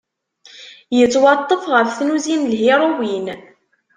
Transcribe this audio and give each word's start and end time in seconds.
Yettwaṭṭef 0.97 1.63
ɣef 1.73 1.89
tnuzi 1.97 2.35
n 2.37 2.49
lhiruwin. 2.51 3.27